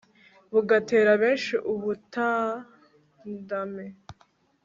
bugatera 0.51 1.11
benshi 1.21 1.53
ubutandame 1.73 3.85